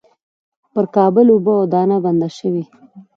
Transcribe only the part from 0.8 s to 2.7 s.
کابل اوبه او دانه بنده شوې.